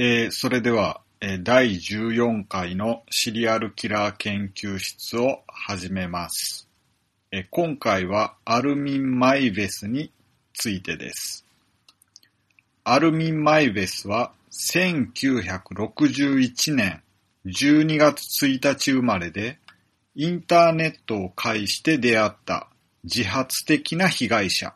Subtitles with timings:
[0.00, 6.68] えーそれでは、えー第14回のシリアルキラー研究室を始めます。
[7.32, 10.12] えー今回はアルミン・マイベスに
[10.54, 11.44] ついてです。
[12.84, 17.02] アルミン・マイベスは1961年
[17.46, 19.58] 12月1日生まれで、
[20.14, 22.68] インターネットを介して出会った
[23.02, 24.74] 自発的な被害者、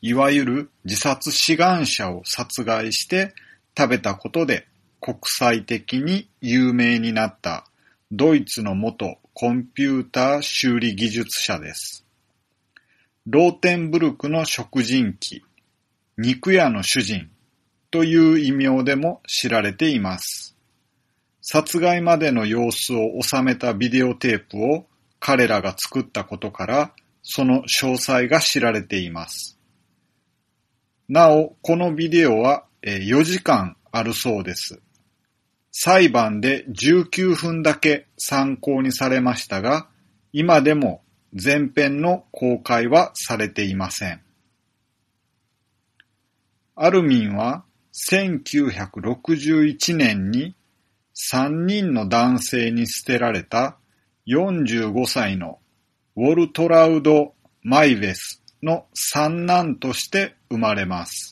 [0.00, 3.34] いわゆる自殺志願者を殺害して
[3.76, 4.66] 食べたことで
[5.00, 7.66] 国際的に有名になった
[8.10, 12.04] ドイツの元コンピューター修理技術者です。
[13.26, 15.42] ローテンブルクの食人鬼、
[16.18, 17.30] 肉屋の主人
[17.90, 20.56] という異名でも知られています。
[21.40, 24.86] 殺害までの様子を収めたビデオテープを
[25.18, 29.58] 彼らが作ったことから、その詳細が知られています。
[31.08, 34.80] なお、このビデオは4時間あるそうです。
[35.70, 39.88] 裁判で19分だけ参考にされましたが、
[40.32, 41.02] 今でも
[41.32, 44.20] 前編の公開はされていません。
[46.74, 47.64] アルミンは
[48.10, 50.54] 1961年に
[51.32, 53.76] 3人の男性に捨てられた
[54.26, 55.58] 45歳の
[56.16, 61.31] ウォルトラウド・マイベスの三男として生まれます。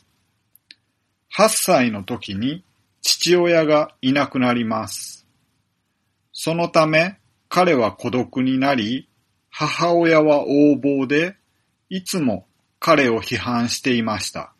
[1.36, 2.64] 8歳の時に
[3.02, 5.26] 父親がいなくなります。
[6.32, 9.08] そのため彼は孤独になり、
[9.50, 11.36] 母親は横暴で、
[11.88, 12.46] いつも
[12.78, 14.54] 彼を批判していました。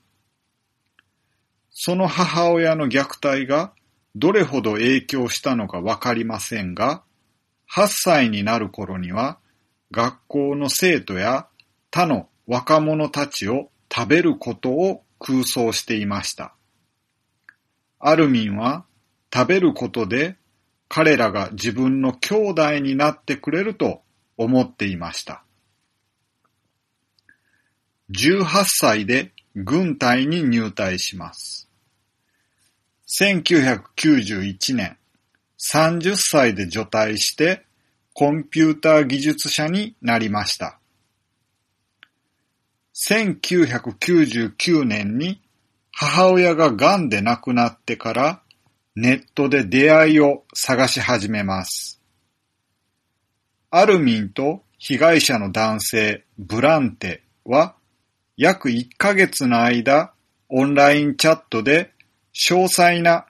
[1.70, 3.72] その母親の虐待が
[4.16, 7.04] どれほど影響したのかわかりませんが、
[7.72, 9.38] 8歳になる頃には
[9.92, 11.46] 学校の生徒や
[11.92, 16.56] 他の若者たちを食べることを空想していました。
[18.00, 18.84] アルミンは
[19.32, 20.36] 食べることで
[20.88, 24.02] 彼らが自分の兄弟になってくれると
[24.36, 25.44] 思っていました。
[28.10, 31.68] 18歳で軍隊に入隊します。
[33.20, 34.96] 1991年、
[35.72, 37.66] 30歳で除隊して
[38.14, 40.78] コンピューター技術者になりました。
[43.08, 45.40] 1999年に
[45.92, 48.42] 母親が癌で亡くなってから
[48.96, 52.00] ネットで出会いを探し始めます。
[53.70, 57.74] アルミンと被害者の男性ブランテは
[58.36, 60.12] 約1ヶ月の間
[60.48, 61.92] オンラインチャットで
[62.34, 63.26] 詳細な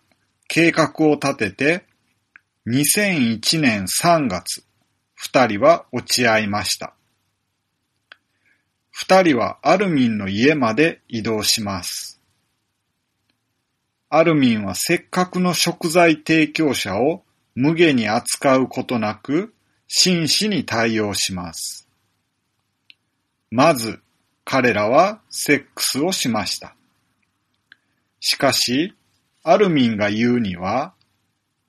[0.48, 1.84] 計画を立てて
[2.66, 4.64] 2001年3月
[5.14, 6.94] 二人は落ち合いました。
[8.90, 12.09] 二人はアルミンの家まで移動します。
[14.12, 17.22] アルミンはせっかくの食材提供者を
[17.54, 19.54] 無下に扱うことなく
[19.86, 21.88] 真摯に対応します。
[23.52, 24.00] まず
[24.44, 26.74] 彼らはセックスをしました。
[28.18, 28.94] しかし、
[29.44, 30.92] アルミンが言うには、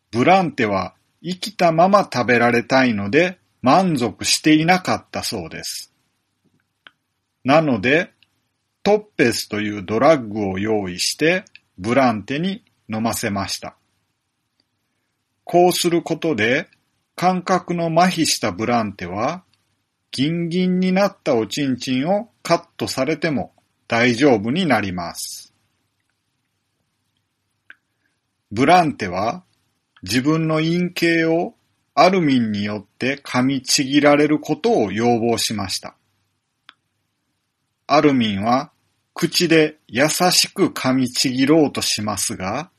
[0.10, 5.94] ブランテは生きたまま食べられたいので満足していなかったそうです。
[7.44, 8.12] なので、
[8.82, 11.46] トッペスというドラッグを用意して
[11.82, 13.76] ブランテに飲ませました。
[15.44, 16.68] こうすることで
[17.16, 19.44] 感覚の麻痺したブランテは
[20.12, 23.56] ギンギンになったおちんちんをカットされても
[23.88, 25.56] 大丈夫になります。
[28.52, 29.44] ブランテは
[30.04, 31.56] 自分の陰茎を
[31.96, 35.96] アルミンによって噛みちぎられることを要望しました。
[37.88, 38.71] アルミンは
[39.14, 42.72] 口で優しく噛みちぎろうとしますが、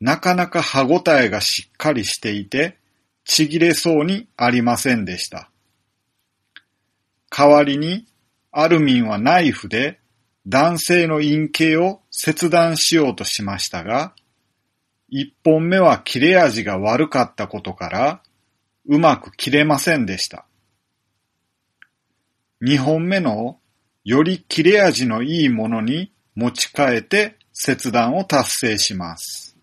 [0.00, 2.78] なかなか歯ごたえがしっかりしていて、
[3.24, 5.50] ちぎれそうにありませんでした。
[7.30, 8.06] 代わりに、
[8.50, 10.00] アルミンはナイフで
[10.46, 14.14] 男性の陰茎を切断しようとしましたが、
[15.10, 18.22] 一本目は切れ味が悪かったことから、
[18.86, 20.46] うまく切れませんでした。
[22.60, 23.60] 二本目の
[24.04, 29.56] より切れ味のいいものに持ち替えて切断を達成します。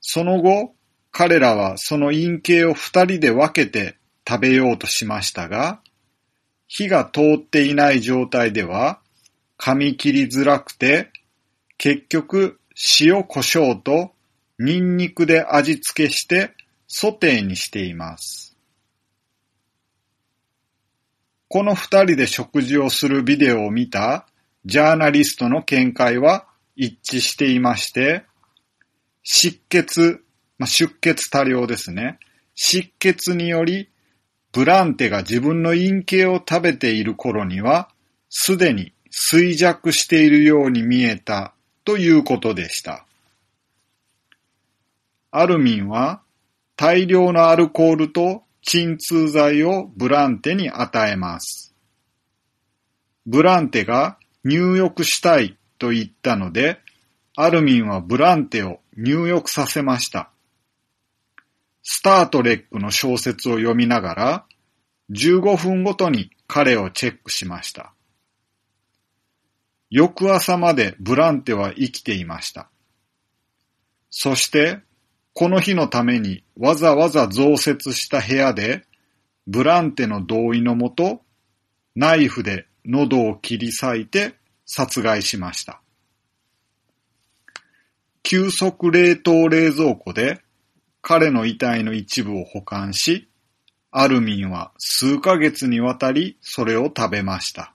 [0.00, 0.74] その後、
[1.10, 3.96] 彼らはその陰茎を二人で分けて
[4.28, 5.80] 食べようとしましたが、
[6.68, 9.00] 火が通っていない状態では
[9.58, 11.10] 噛み切りづらくて、
[11.78, 12.60] 結局
[13.00, 14.12] 塩胡椒と
[14.58, 16.52] ニンニクで味付けして
[16.86, 18.45] ソテーにしています。
[21.56, 24.26] この二人で食事をするビデオを見た
[24.66, 28.26] ジャーナリストの見解は一致していまして、
[29.22, 30.22] 失血、
[30.58, 32.18] まあ、出血多量ですね。
[32.54, 33.88] 失血により、
[34.52, 37.88] ブランテが自分の陰茎を食べている頃には、
[38.28, 41.54] すでに衰弱しているように見えた
[41.86, 43.06] ということでした。
[45.30, 46.20] アルミンは
[46.76, 51.74] 大量のアルコールと鎮痛剤をブランテに与えます。
[53.24, 56.80] ブランテが入浴したいと言ったので、
[57.36, 60.30] アルミンはブランテを入浴させました。
[61.82, 64.46] スタートレックの小説を読みながら、
[65.10, 67.92] 15分ごとに彼をチェックしました。
[69.90, 72.68] 翌朝までブランテは生きていました。
[74.10, 74.80] そして、
[75.38, 78.86] この日のためにわざわざ増設した部屋で、
[79.46, 81.20] ブランテの同意のもと、
[81.94, 85.82] ナイフで喉を切り裂いて殺害しました。
[88.22, 90.40] 急速冷凍冷蔵庫で
[91.02, 93.28] 彼の遺体の一部を保管し、
[93.90, 97.74] アルミンは数ヶ月にわたりそれを食べました。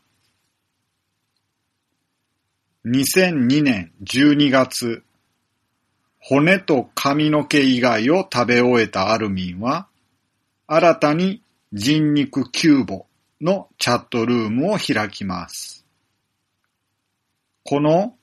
[2.88, 5.04] 2002年12月、
[6.24, 9.88] 骨と髪の毛以外を食べ終えたアルミンは、
[10.68, 11.42] 新たに
[11.74, 13.08] 人肉キューボ
[13.42, 15.84] のチャットルームを開きます。
[17.64, 18.16] この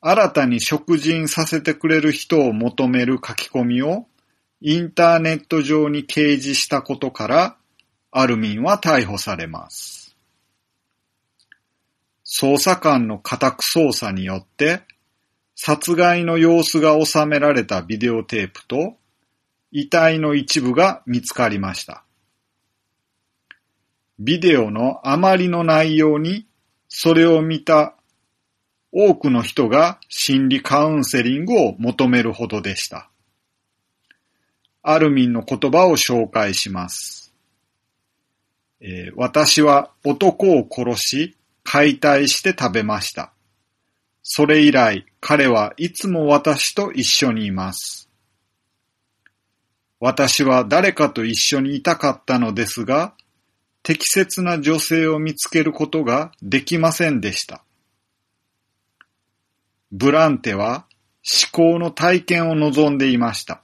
[0.00, 4.06] 新たに食人させてくれる人を求める書き込みを
[4.60, 7.56] インターネット上に掲示したことから、
[8.10, 10.16] アルミンは逮捕されます。
[12.24, 14.82] 捜査官の家宅捜査によって、
[15.56, 18.96] 殺害の様子が収められたビデオテープと、
[19.72, 22.04] 遺体の一部が見つかりました。
[24.18, 26.46] ビデオのあまりの内容に、
[26.88, 27.96] それを見た
[28.92, 33.10] 多くの人が心理カウンセリングを求めるほどでした。
[34.82, 37.34] アルミンの言葉を紹介します。
[38.80, 43.32] えー、私は男を殺し、解体して食べました。
[44.28, 48.10] それ以来、彼はいつも私と一緒にいます。
[50.00, 53.14] 私は誰かと一緒にいたかったのですが、
[53.84, 57.62] 適切な女性を見つけることができませんでした。
[59.92, 60.86] ブランテは
[61.52, 63.62] 思考の体験を望んでいました。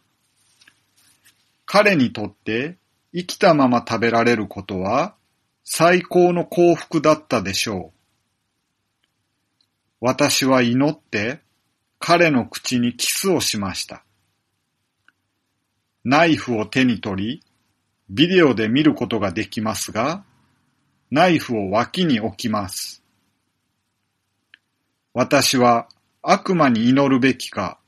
[1.67, 2.77] 彼にとって
[3.13, 5.17] 生きたまま食べられることは
[5.65, 7.92] 最高の幸福だったでしょう。
[10.05, 11.39] 私は祈って
[12.01, 14.05] 彼の口にキスをしました。
[16.05, 17.43] ナイフを手に取り、
[18.11, 20.25] ビデオで見ることができますが、
[21.13, 23.05] ナイフを脇に置きます。
[25.15, 25.87] 私は
[26.21, 27.79] 悪魔に祈るべきか、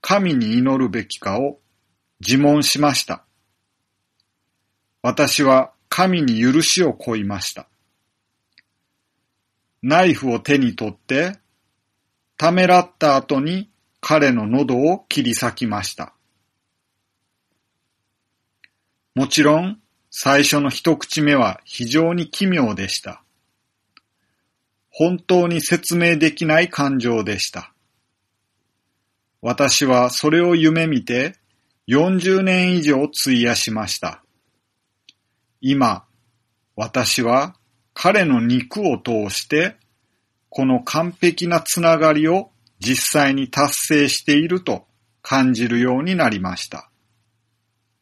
[0.00, 1.58] 神に祈るべきかを
[2.20, 3.24] 自問しました。
[5.02, 7.66] 私は神に許しを請いました。
[9.82, 11.40] ナイフを手に取って、
[12.36, 16.14] ためらった後に彼の喉を切り裂きました。
[19.14, 19.80] もちろん、
[20.10, 23.22] 最初の一口目は非常に奇妙でした。
[24.90, 27.72] 本当に説明できない感情でした。
[29.42, 31.36] 私はそれを夢見て
[31.88, 34.22] 40年以上費やしました。
[35.60, 36.04] 今、
[36.74, 37.56] 私は
[37.94, 39.76] 彼の肉を通して
[40.48, 44.86] この完璧なつながりを実際に達成していると
[45.22, 46.90] 感じるようになりました。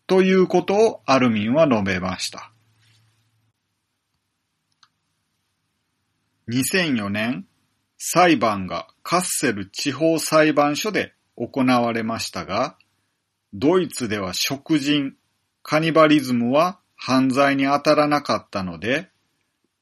[0.06, 2.50] ということをアルミンは述べました。
[6.48, 7.46] 2004年、
[7.96, 12.76] 裁判がカッセル地方裁判所で行われましたが、
[13.54, 15.14] ドイツでは食人、
[15.62, 19.08] カニバリズムは犯罪に当たらなかったので、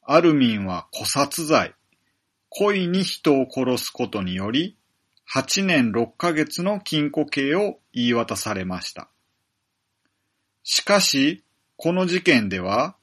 [0.04, 1.74] アルミンは古殺罪、
[2.54, 4.76] 故意に人を殺すことにより、
[5.34, 9.08] 8年6ヶ月の禁錮刑を言い渡されました。
[10.62, 11.42] しかし、
[11.76, 12.94] この事件では、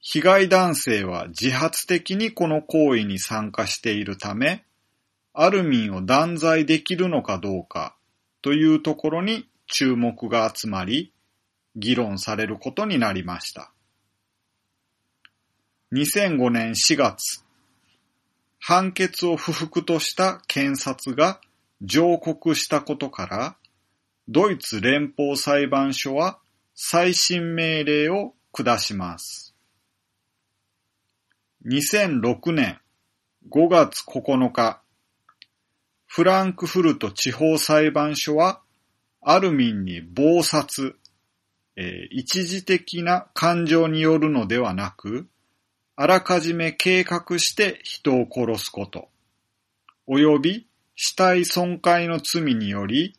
[0.00, 4.64] 被害男性は自発的にこの行為に参加しているため、
[5.32, 7.96] アルミンを断罪できるのかどうか
[8.42, 11.12] というところに注目が集まり、
[11.76, 13.72] 議論されることになりました。
[15.92, 17.44] 2005年4月、
[18.58, 21.40] 判決を不服とした検察が
[21.80, 23.56] 上告したことから、
[24.28, 26.38] ドイツ連邦裁判所は
[26.74, 29.54] 再審命令を下します。
[31.66, 32.78] 2006年
[33.50, 34.82] 5月9日、
[36.06, 38.60] フランクフルト地方裁判所は
[39.20, 40.96] アルミンに暴殺、
[41.76, 45.28] えー一時的な感情によるのではなく、
[46.00, 49.08] あらかじめ計画して人を殺すこと、
[50.08, 53.18] 及び死体損壊の罪により、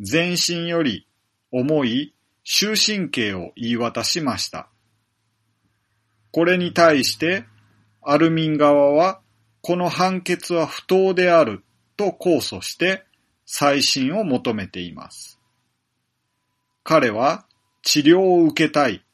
[0.00, 1.06] 全身より
[1.52, 4.70] 重い終身刑を言い渡しました。
[6.30, 7.44] これに対して、
[8.00, 9.20] アルミン側は、
[9.60, 11.64] この判決は不当である
[11.98, 13.04] と控訴して、
[13.44, 15.38] 再審を求めています。
[16.82, 17.44] 彼は
[17.82, 19.05] 治療を受けたい。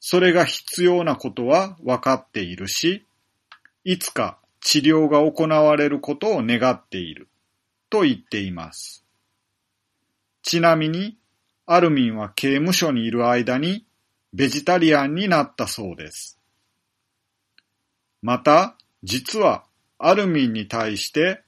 [0.00, 3.06] それが必要なことは分かっているし、
[3.84, 7.28] いつか治療が行われることを願っている。
[7.90, 9.04] と言っています。
[10.42, 11.18] ちなみに、
[11.66, 13.84] アルミンは刑務所にいる間に
[14.32, 16.38] ベジタリアンになったそうです。
[18.22, 19.64] また、実は
[19.98, 21.42] アルミンに対して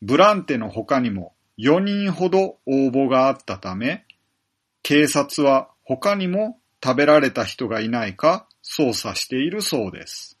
[0.00, 4.04] ブランテの他にも4人ほど応募があったため、
[4.82, 10.38] 警察は他にも食べられた人がいないか捜査しているそうです。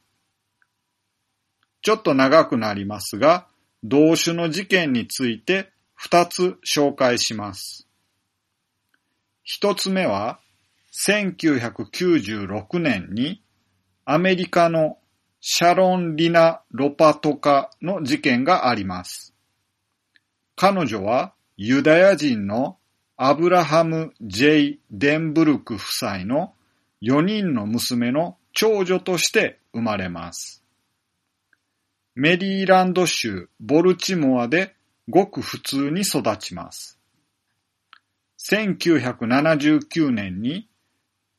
[1.82, 3.46] ちょっと長くなりますが、
[3.84, 5.70] 同種の事件について
[6.00, 7.88] 2つ紹介します。
[9.60, 10.38] 1つ目は、
[10.92, 13.42] 1996年に
[14.04, 14.98] アメリカの
[15.40, 19.34] シャロン・リナ・ロパトカの事件があります。
[20.54, 22.78] 彼女はユダヤ人の
[23.24, 26.54] アブラハム・ジェイ・デンブルク夫妻の
[27.02, 30.64] 4人の娘の長女として生まれます。
[32.16, 34.74] メリーランド州ボルチモアで
[35.08, 36.98] ごく普通に育ちます。
[38.50, 40.68] 1979年に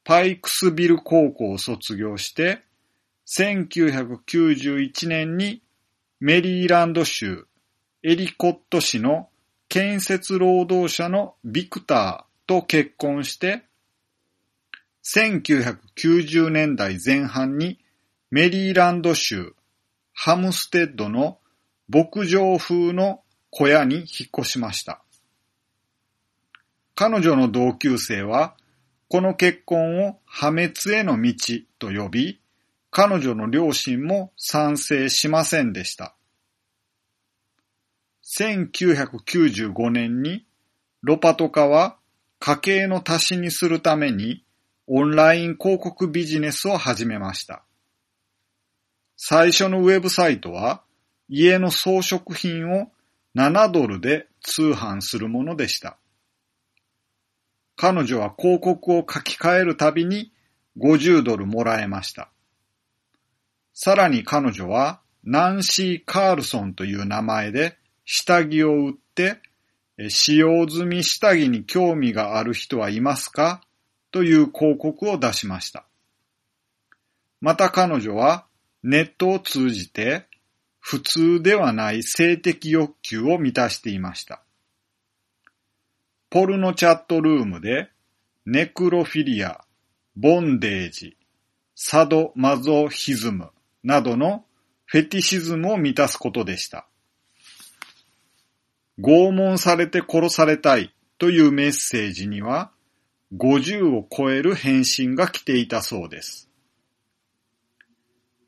[0.05, 2.61] パイクスビル高校を卒業して、
[3.27, 5.61] 1991年に
[6.21, 7.45] メリーランド州
[8.03, 9.27] エリコット市の
[9.73, 13.63] 建設労働者のビクターと結婚して、
[15.03, 17.79] 1990年代前半に
[18.29, 19.55] メリーランド州
[20.13, 21.39] ハムステッドの
[21.89, 24.05] 牧場風の小屋に引っ
[24.41, 25.01] 越しました。
[26.93, 28.55] 彼女の同級生は、
[29.09, 31.33] この結婚を破滅への道
[31.79, 32.39] と呼び、
[32.91, 36.15] 彼女の両親も賛成しませんでした。
[38.23, 40.45] 1995年に
[41.01, 41.97] ロパトカは
[42.39, 44.43] 家計の足しにするために
[44.87, 47.63] オンライン広告ビジネスを始めました。
[49.17, 50.83] 最初のウェブサイトは
[51.27, 52.91] 家の装飾品を
[53.35, 55.97] 7ドルで通販するものでした。
[57.75, 60.31] 彼女は広告を書き換えるたびに
[60.77, 62.29] 50ドルもらえました。
[63.73, 69.41] さらに彼女はナンシー・カールソンという名前で下着を売って
[70.09, 73.61] 使用済み下着に興味がある人はいますか？
[74.11, 75.85] という広告を出しました。
[77.41, 78.45] また彼女は
[78.83, 80.27] ネットを通じて
[80.79, 84.41] 普通ではない性的欲求を満たしていました。
[86.29, 87.89] ポルノチャットルームで
[88.45, 89.61] ネクロフィリア、
[90.15, 91.15] ボンデージ、
[91.75, 93.51] サドマゾヒズム
[93.83, 94.43] などの
[94.85, 96.87] フェティシズムを満たすことでした。
[98.99, 102.71] 拷問されて殺されたいというメッセージには
[103.35, 106.49] 50を超える返信が来ていたそうです。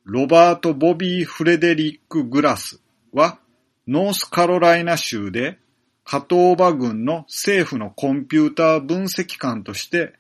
[0.04, 2.80] ロバート・ボビー・フレデリック・グラス
[3.12, 3.40] は
[3.88, 5.58] ノースカロライナ州で
[6.04, 10.14] カトーバ軍の政府のコンピューター分析官として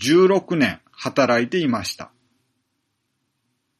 [0.00, 2.12] 16年働いていました。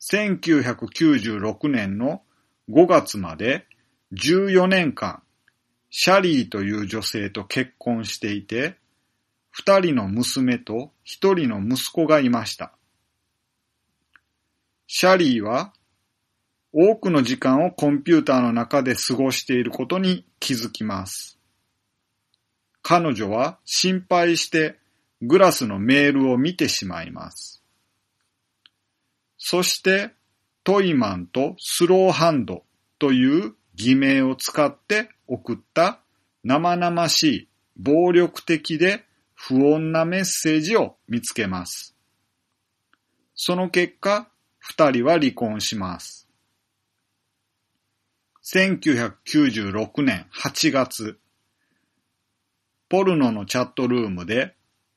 [0.00, 2.22] 1996年の
[2.68, 3.66] 5月まで
[4.12, 5.22] 14年間
[5.96, 8.74] シャリーという女性と結婚していて、
[9.50, 12.72] 二人の娘と一人の息子がいました。
[14.88, 15.72] シャリーは
[16.72, 21.38] 多くの時間をコンピューターの中で過ごしていることに気づきます。
[22.82, 24.80] 彼女は心配して
[25.22, 27.62] グラスのメールを見てしまいます。
[29.38, 30.10] そして
[30.64, 32.64] トイマンとスローハンド
[32.98, 36.00] という偽名を使って送った
[36.43, 39.04] 生々しい暴力的で
[39.35, 41.95] 不穏なメッセージを見つけます。
[43.35, 44.28] その結果、
[44.59, 46.28] 二人は離婚します。
[48.45, 51.19] 1996年8月、
[52.88, 54.54] ポルノのチャットルームで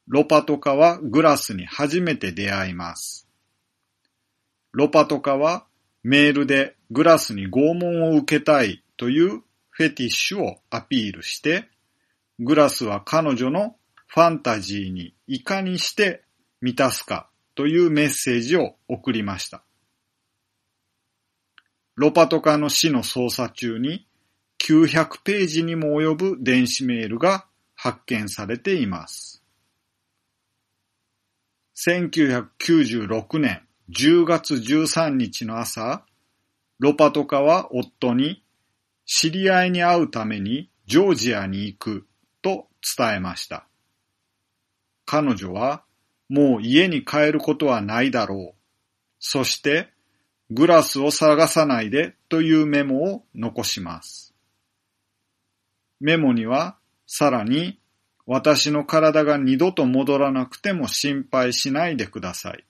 [0.07, 3.27] ロパトカはグラスに初めて出会います。
[4.71, 5.65] ロパトカは
[6.03, 9.41] メールでグラスに拷問を受けたいという
[9.77, 11.69] フェティッシュをアピールして、
[12.39, 13.75] グラスは彼女の
[14.07, 16.23] ファンタジーにいかにして
[16.61, 19.61] 満たすかというメッセージを送りました。
[21.93, 24.07] ロパトカの死の捜査中に
[24.57, 29.43] 900ページにも及ぶ電子メールが発見されています。
[31.75, 36.03] 1996年10月13日の朝、
[36.79, 38.43] ロパトカは夫に
[39.07, 42.07] 知り合いに会うためにジョージアに行く
[42.41, 43.65] と伝えました。
[45.05, 45.83] 彼女は
[46.29, 48.55] もう家に帰ることはないだろう。
[49.19, 49.89] そして
[50.51, 54.33] グラスを探さないでというメモを残します。
[56.01, 57.79] メモにはさらに
[58.25, 62.65] 私の体が二度と戻らなくても心配しないでください。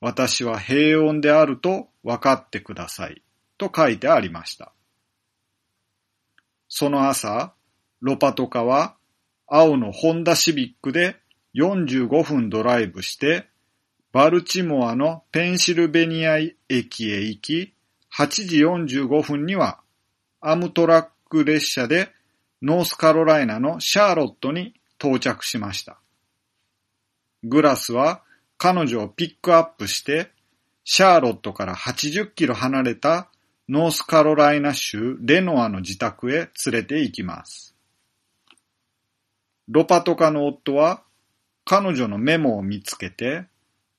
[0.00, 3.22] 私は平穏であると分かってください。
[3.58, 4.72] と書いてありました。
[6.72, 7.52] その朝、
[8.00, 8.96] ロパトカは
[9.48, 11.16] 青のホンダシビックで
[11.56, 13.48] 45分ドライブして、
[14.12, 17.74] バルチモアのペンシルベニア駅へ行き、
[18.16, 19.80] 8時45分には
[20.40, 22.12] アムトラック列車で
[22.62, 25.98] ノースカロライナのシャーロットに到着しました。
[27.42, 28.22] グラスは
[28.58, 30.30] 彼女をピックアップして、
[30.84, 33.28] シャーロットから80キロ離れた
[33.72, 37.76] ノースカロライナ州レノアの自宅へ連れて行きます。
[39.68, 41.04] ロパトカの夫は
[41.64, 43.44] 彼女のメモを見つけて、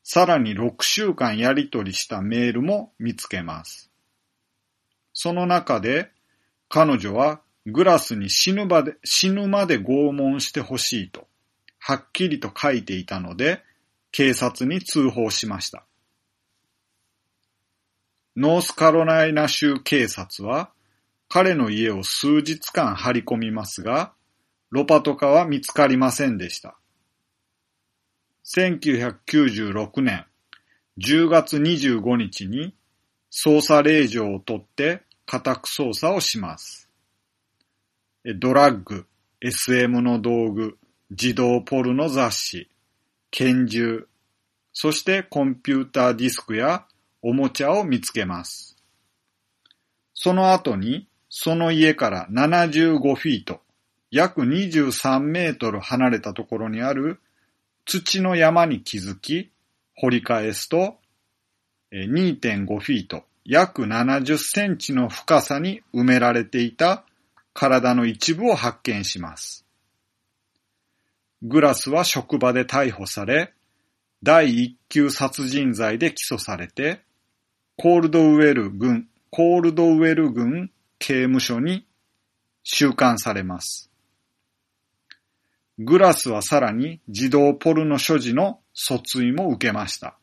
[0.03, 3.89] さらに6週間やり取りしたメールも見つけます。
[5.13, 6.11] その中で
[6.67, 11.29] 彼女はグラスに死ぬまで死ぬまで拷問してほしいと、
[11.79, 13.63] はっきりと書いていたので、
[14.11, 15.85] 警察に通報しました。
[18.35, 20.71] ノースカロライナ州警察は
[21.27, 24.13] 彼の家を数日間張り込みますが、
[24.69, 26.77] ロパトカは見つかりませんでした。
[28.45, 30.25] 1996年
[30.97, 32.73] 10月25日に
[33.31, 36.89] 捜査令状を取って家宅捜査をします。
[38.39, 39.07] ドラッグ、
[39.41, 40.77] SM の道具、
[41.11, 42.69] 児童ポルノ雑誌、
[43.31, 44.07] 拳銃、
[44.73, 46.85] そしてコンピューターディスクや
[47.21, 48.77] おもちゃを見つけます。
[50.13, 53.61] その後に、その家から75フィート、
[54.09, 57.19] 約23メートル離れたところにある
[57.85, 59.51] 土の山に気づき、
[59.95, 60.97] 掘り返すと、
[61.91, 67.05] 2.5フィート、約70センチの深さに埋められていた
[67.53, 69.65] 体の一部を発見します。
[71.41, 73.53] グラスは職場で逮捕され、
[74.23, 77.01] 第一級殺人罪で起訴されて、
[77.81, 81.87] コールドウェル軍、コールドウェル軍刑務所に
[82.61, 83.89] 収監されます。
[85.79, 90.15] グラスはさらに児童ポルノ所持の訴追も受けました。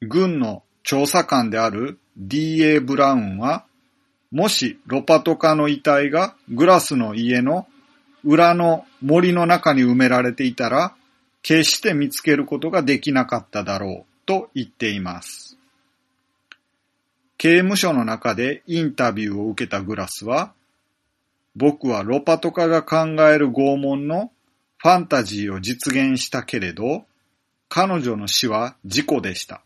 [0.00, 2.80] 軍の調査官である D.A.
[2.80, 3.66] ブラウンは、
[4.30, 7.66] もしロパトカの遺体がグラスの家の
[8.24, 10.94] 裏の森の中に埋められていたら、
[11.42, 15.58] 決して見つけることができなかっただろうと言っています。
[17.38, 20.52] 刑務所の中でインタビューを受けたグラスは、
[21.56, 24.30] 僕はロパトカが考える拷問の
[24.78, 27.04] ファンタジーを実現したけれど、
[27.68, 29.62] 彼女の死は事故でした。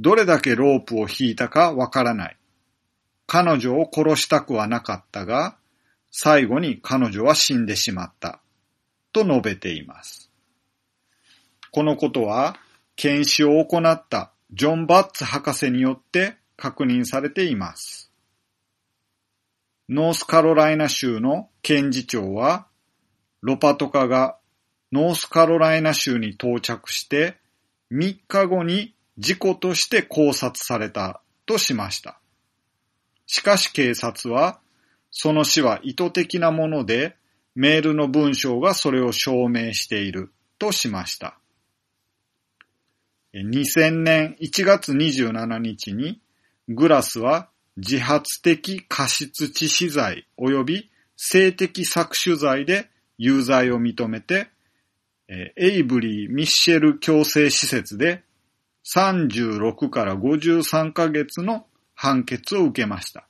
[0.00, 2.36] どれだけロープを引いたかわからない。
[3.26, 5.56] 彼女を殺したくはなかったが、
[6.10, 8.40] 最後に彼女は死んでしまった。
[9.12, 10.30] と述べています。
[11.70, 12.56] このことは、
[12.98, 18.10] 検視を行ったジョン・バッツ博士によって確認されています。
[19.88, 22.66] ノースカロライナ州の検事長は、
[23.40, 24.36] ロパトカが
[24.90, 27.36] ノースカロライナ州に到着して
[27.92, 32.18] 3日後に事故として考察されたとしました。
[33.26, 34.58] しかし警察は、
[35.12, 37.14] その死は意図的なもので、
[37.54, 41.38] メールの文章がそれを証明しているとしました。
[43.34, 46.20] 2000年1月27日に
[46.68, 52.88] グラスは自発的過失致死罪及び性的搾取罪で
[53.18, 54.48] 有罪を認めて、
[55.28, 58.22] エイブリー・ミッシェル強制施設で
[58.94, 63.28] 36から53ヶ月の判決を受けました。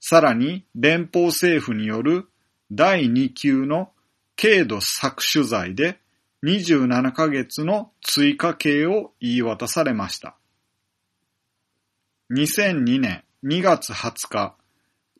[0.00, 2.26] さらに連邦政府による
[2.70, 3.90] 第2級の
[4.36, 5.98] 軽度搾取罪で
[6.44, 10.36] 27ヶ月の追加刑を言い渡されました。
[12.34, 14.56] 2002年2月20日、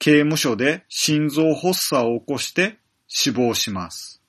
[0.01, 4.21] 刑務所で心臓発作を起こして死亡します。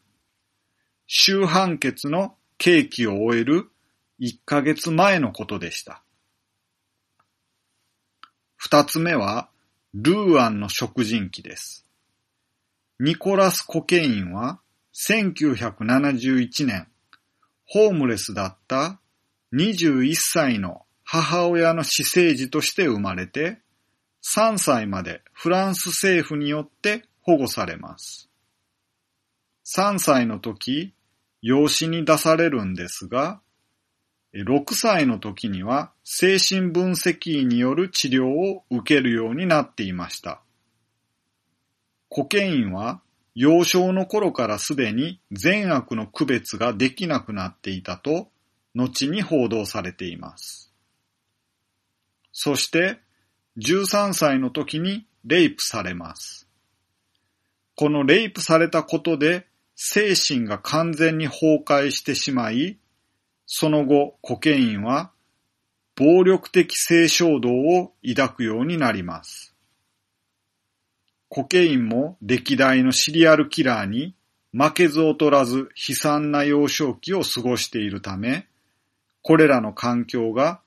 [1.08, 3.70] 終判決の刑期を終える
[4.20, 6.04] 1ヶ月前のことでした。
[8.56, 9.50] 二つ目は、
[9.96, 11.86] ルーアンの食人鬼です。
[13.00, 14.60] ニコラス・コケインは
[14.94, 16.88] 1971年、
[17.66, 19.00] ホームレスだった
[19.54, 23.60] 21歳の母親の私生児として生まれて、
[24.36, 28.30] 3歳までフランス政府によって保護されます。
[29.66, 30.94] 3歳の時、
[31.42, 33.42] 養子に出されるんですが、
[34.34, 40.42] 6歳の時には精神分析医による治療を受けるようになっていました。
[42.10, 43.02] コケインは
[43.36, 48.30] 幼少の頃からすでに善悪の区別ができなくなっていたと、
[48.76, 50.72] 後に報道されています。
[52.32, 53.00] そして、
[53.58, 56.48] 13歳の時にレイプされます。
[57.76, 62.78] このレイプされたことで精神が完全に崩壊してしまい、
[63.46, 65.12] その後コケインは
[65.96, 69.53] 暴力的性衝動を抱くようになります。
[71.36, 74.14] コケインも歴代のシリアルキラーに
[74.52, 78.46] 負けず劣らず悲惨な幼少期を過ごしているため、
[79.24, 80.62] これらの環境が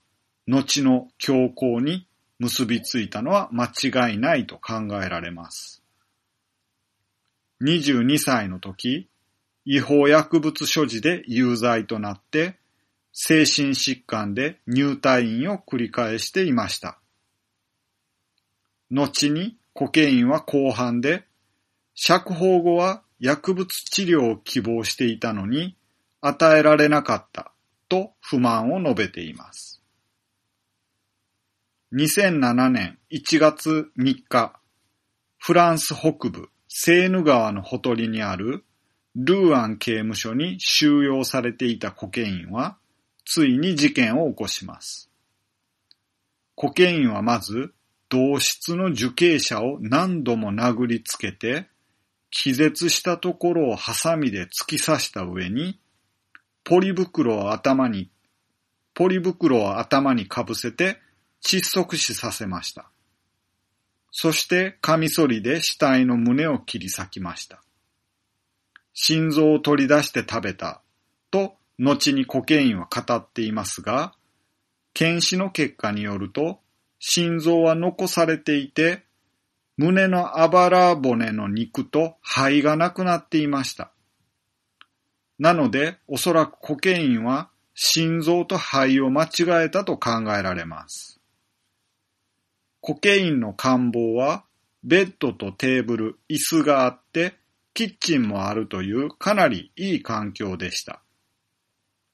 [0.48, 2.08] 後の強行に
[2.40, 5.84] 結びついたのは間違いないと考えられます。
[7.62, 9.06] 22歳の時、
[9.64, 12.56] 違法薬物所持で有罪となって、
[13.12, 16.98] 精神疾患で入退院を繰り返していました。
[18.90, 21.24] 後にコケインは後半で、
[21.94, 25.76] 釈放後は薬物治療を希望していたのに
[26.22, 27.52] 与えられなかった
[27.90, 29.82] と不満を述べています。
[31.92, 34.58] 2007年1月3日、
[35.36, 38.64] フランス北部セーヌ川のほとりにある
[39.14, 42.78] ルーアン刑務所に収容されていたコケインは、
[43.26, 45.10] ついに事件を起こします。
[46.54, 47.74] コケインはまず、
[48.08, 51.68] 同室の受刑者を何度も殴りつけて、
[52.30, 55.80] 気絶したところをハサミで突き刺した上に、
[56.64, 58.10] ポリ袋を頭に、
[58.94, 60.98] ポリ袋を頭にかぶせて
[61.44, 62.90] 窒息死させました。
[64.10, 67.62] そしてカミソリで死体の胸を切り裂きました。
[68.94, 70.80] 心臓を取り出して食べた
[71.30, 74.14] と後にコケインは語っていますが、
[74.94, 76.60] 検視の結果によると
[76.98, 79.04] 心臓は残されていて、
[79.76, 83.92] 胸のあばら骨の肉と肺がなくなっていました。
[85.38, 91.20] なので、おそらくコケインは心臓と肺を間違えたと考えられます。
[92.80, 94.44] コケインの官房は、
[94.82, 97.34] ベッドとテーブル、椅子があって、
[97.74, 101.02] キッチンもあるというかなりいい環境でした。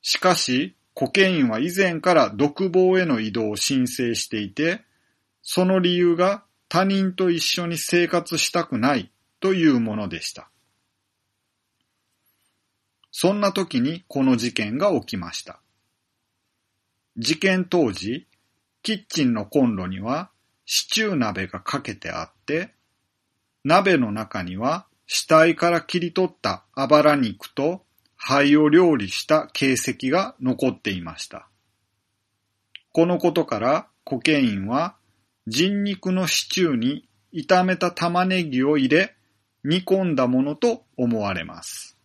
[0.00, 4.82] しかし、コケインは以前から独房への移動を申請していて、
[5.42, 10.48] その理由が他人と一緒に生活したくないというものでした。
[13.10, 15.60] そんな時にこの事件が起きました。
[17.18, 18.26] 事件当時、
[18.82, 20.30] キッチンのコンロには
[20.64, 22.72] シチュー鍋がかけてあって、
[23.64, 27.84] 鍋の中には死体から切り取ったあばら肉と
[28.24, 29.74] 肺を料理した形
[30.08, 31.48] 跡が残っていました。
[32.92, 34.94] このことからコケインは
[35.48, 39.16] 人肉のシチューに炒めた玉ねぎを入れ
[39.64, 41.98] 煮込んだものと思われます。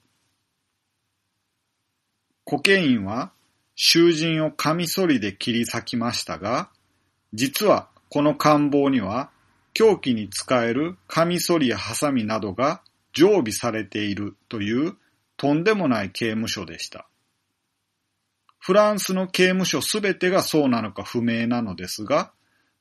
[2.45, 3.31] コケインは
[3.75, 6.71] 囚人をカミソリで切り裂きましたが、
[7.33, 9.29] 実はこの官房には
[9.73, 12.81] 凶器に使えるカミソリやハサミなどが
[13.13, 14.97] 常備されているという
[15.37, 17.07] とんでもない刑務所でした。
[18.59, 22.33] フランスの刑務所すべてがそうなのか不明なのですが、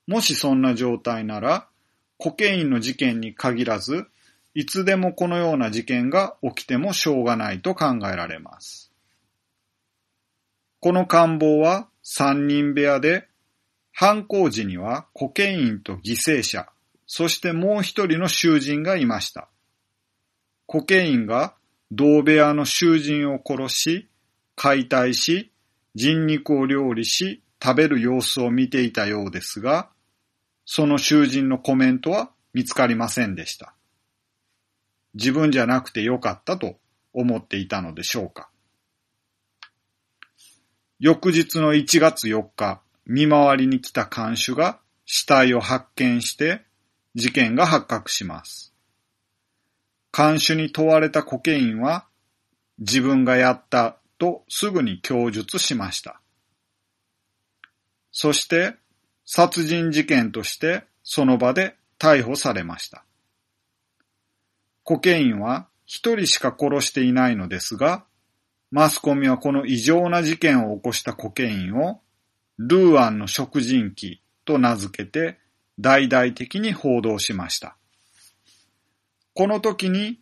[0.07, 1.69] もしそんな状態なら、
[2.19, 4.07] コケインの事件に限らず、
[4.55, 8.91] いつでもこのような事件が起きてもしょうがないと考えられます。
[10.81, 13.29] この官房は3人部屋で、
[13.93, 16.69] 犯行時にはコケインと犠牲者、
[17.07, 19.49] そしてもう一人の囚人がいました。
[20.67, 21.56] コケインが
[21.93, 24.09] 同部屋の囚人を殺し、
[24.55, 25.53] 解体し、
[25.95, 29.91] 人肉を料理し、食べる様子を見ていたようですが、
[30.65, 33.75] その囚人のコメントは見つかりませんでした。
[35.15, 36.77] 自分じゃなくてよかったと
[37.13, 38.51] 思っていたのでしょうか。
[40.99, 46.63] 翌日の1月4日、見回りに来た看守が死体を発見して、
[47.15, 48.76] 事件が発覚します。
[50.17, 52.07] 監守に問われたコケインは
[52.79, 56.23] 自分がやったとすぐに供述しました。
[58.13, 58.77] そして
[59.27, 63.05] 殺人事件としてその場で逮捕されました。
[64.85, 68.05] コケインは一人しか殺していないのですが、
[68.71, 72.01] マスコミはこの異常な事件を起こしたコケインを
[72.57, 75.39] ルーアンの食人鬼と名付けて
[75.79, 77.77] 大々的に報道しました。
[79.37, 80.19] この時に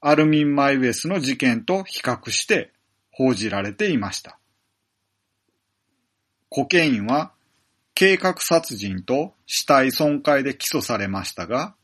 [0.00, 2.72] アルミン・マイウェスの事件と比較して
[3.12, 4.38] 報じられていました。
[6.48, 7.32] コケインは
[7.94, 11.74] 計画殺人と死体損壊で起訴されましたが、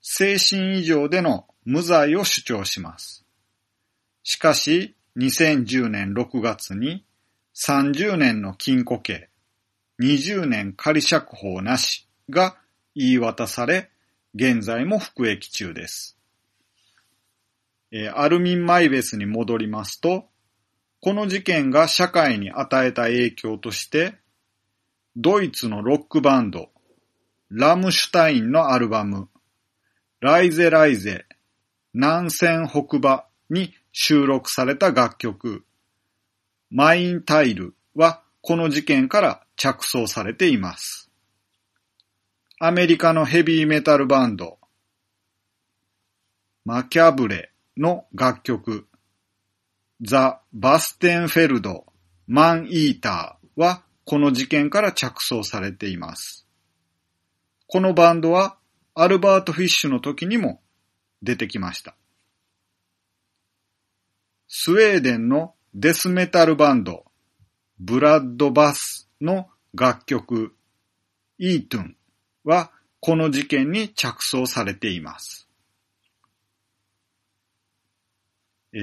[0.00, 3.26] 精神異常での無罪を主張します。
[4.22, 7.04] しかし、2010年6月に
[7.54, 9.28] 30年の禁錮刑、
[10.00, 12.56] 20年仮釈放なしが
[12.94, 13.90] 言い渡され、
[14.34, 16.16] 現在も服役中です。
[18.14, 20.28] アルミン・マイベスに戻りますと、
[21.00, 24.14] この事件が社会に与えた影響として、
[25.16, 26.68] ドイツのロックバンド、
[27.50, 29.28] ラムシュタインのアルバム、
[30.20, 31.26] ライゼライゼ、
[31.92, 35.64] 南線北馬に収録された楽曲、
[36.70, 41.09] マインタイルはこの事件から着想されています。
[42.62, 44.58] アメリカのヘビーメタルバンド、
[46.66, 48.86] マキャブレの楽曲、
[50.02, 51.86] ザ・バステンフェルド・
[52.26, 56.46] マン・イーターはこの事件から着想されています。
[57.66, 58.58] このバンドは
[58.94, 60.60] アルバート・フィッシュの時にも
[61.22, 61.96] 出てきました。
[64.48, 67.06] スウェーデンのデスメタルバンド、
[67.78, 70.54] ブラッドバスの楽曲、
[71.38, 71.96] イートゥン。
[72.44, 75.48] はこの事件に着想されています。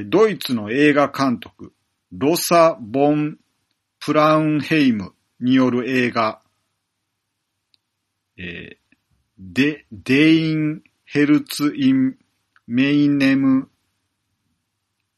[0.08, 1.74] ドイツの映画監督、
[2.12, 3.38] ロサ・ボン・
[4.00, 6.42] プラウンヘイムによる映画、
[8.38, 8.88] えー
[9.40, 12.18] デ、 Dein Herz in
[12.66, 13.70] meinem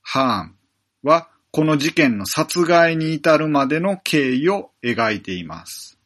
[0.01, 0.55] Hirn
[1.03, 5.98] は、この事件の殺害に至るまでの経緯を描いています。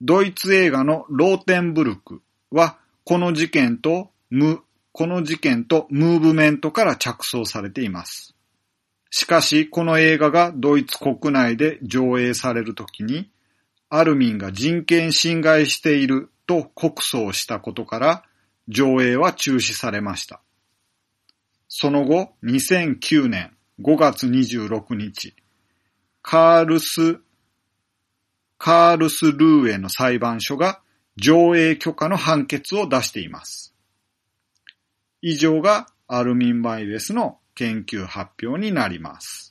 [0.00, 8.34] ドイツ映画のローテンブルクは、この事件とム、この事件とムーブメントから着想されています。
[9.10, 13.30] しかし、この映画がドイツ国内で上映されるときに、
[13.90, 18.24] アルミンが人権侵害していると告訴をしたことから、
[18.68, 20.42] 上映は中止されました。
[21.68, 25.34] その後、2009年5月26日、
[26.22, 27.20] カールス、
[28.58, 30.80] カールスルーエの裁判所が
[31.16, 33.74] 上映許可の判決を出しています。
[35.22, 39.47] 以上がアルミン・バイデスの研究発表になります。